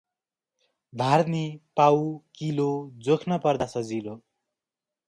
[0.93, 1.43] धार्नी,
[1.77, 2.01] पाउ,
[2.41, 2.67] किलो,
[3.09, 4.15] जोख्न पर्दा सजिलो।